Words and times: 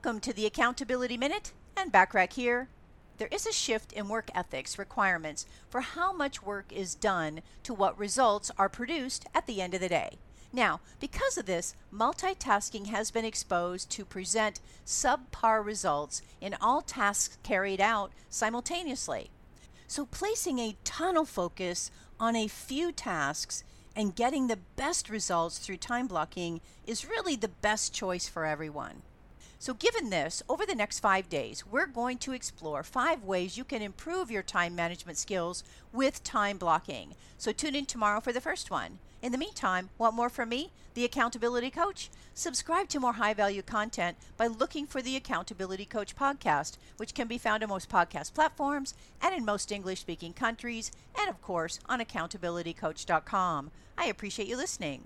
Welcome 0.00 0.20
to 0.20 0.32
the 0.32 0.46
Accountability 0.46 1.16
Minute 1.16 1.52
and 1.76 1.92
Mark 1.92 2.14
Rack 2.14 2.34
here. 2.34 2.68
There 3.16 3.28
is 3.32 3.48
a 3.48 3.52
shift 3.52 3.92
in 3.92 4.08
work 4.08 4.30
ethics 4.32 4.78
requirements 4.78 5.44
for 5.68 5.80
how 5.80 6.12
much 6.12 6.40
work 6.40 6.72
is 6.72 6.94
done 6.94 7.42
to 7.64 7.74
what 7.74 7.98
results 7.98 8.52
are 8.56 8.68
produced 8.68 9.26
at 9.34 9.48
the 9.48 9.60
end 9.60 9.74
of 9.74 9.80
the 9.80 9.88
day. 9.88 10.18
Now, 10.52 10.78
because 11.00 11.36
of 11.36 11.46
this, 11.46 11.74
multitasking 11.92 12.86
has 12.86 13.10
been 13.10 13.24
exposed 13.24 13.90
to 13.90 14.04
present 14.04 14.60
subpar 14.86 15.66
results 15.66 16.22
in 16.40 16.54
all 16.60 16.80
tasks 16.80 17.36
carried 17.42 17.80
out 17.80 18.12
simultaneously. 18.28 19.30
So, 19.88 20.06
placing 20.06 20.60
a 20.60 20.76
tunnel 20.84 21.24
focus 21.24 21.90
on 22.20 22.36
a 22.36 22.46
few 22.46 22.92
tasks 22.92 23.64
and 23.96 24.14
getting 24.14 24.46
the 24.46 24.60
best 24.76 25.10
results 25.10 25.58
through 25.58 25.78
time 25.78 26.06
blocking 26.06 26.60
is 26.86 27.08
really 27.08 27.34
the 27.34 27.48
best 27.48 27.92
choice 27.92 28.28
for 28.28 28.46
everyone. 28.46 29.02
So, 29.60 29.74
given 29.74 30.10
this, 30.10 30.40
over 30.48 30.64
the 30.64 30.76
next 30.76 31.00
five 31.00 31.28
days, 31.28 31.66
we're 31.66 31.86
going 31.86 32.18
to 32.18 32.32
explore 32.32 32.84
five 32.84 33.24
ways 33.24 33.58
you 33.58 33.64
can 33.64 33.82
improve 33.82 34.30
your 34.30 34.42
time 34.42 34.76
management 34.76 35.18
skills 35.18 35.64
with 35.92 36.22
time 36.22 36.58
blocking. 36.58 37.16
So, 37.38 37.50
tune 37.50 37.74
in 37.74 37.84
tomorrow 37.84 38.20
for 38.20 38.32
the 38.32 38.40
first 38.40 38.70
one. 38.70 39.00
In 39.20 39.32
the 39.32 39.38
meantime, 39.38 39.90
want 39.98 40.14
more 40.14 40.28
from 40.28 40.50
me, 40.50 40.70
the 40.94 41.04
Accountability 41.04 41.70
Coach? 41.70 42.08
Subscribe 42.34 42.88
to 42.90 43.00
more 43.00 43.14
high 43.14 43.34
value 43.34 43.62
content 43.62 44.16
by 44.36 44.46
looking 44.46 44.86
for 44.86 45.02
the 45.02 45.16
Accountability 45.16 45.84
Coach 45.84 46.14
podcast, 46.14 46.76
which 46.96 47.14
can 47.14 47.26
be 47.26 47.36
found 47.36 47.64
on 47.64 47.68
most 47.68 47.88
podcast 47.88 48.34
platforms 48.34 48.94
and 49.20 49.34
in 49.34 49.44
most 49.44 49.72
English 49.72 49.98
speaking 49.98 50.32
countries, 50.32 50.92
and 51.18 51.28
of 51.28 51.42
course 51.42 51.80
on 51.88 51.98
accountabilitycoach.com. 51.98 53.72
I 53.96 54.04
appreciate 54.04 54.46
you 54.46 54.56
listening. 54.56 55.02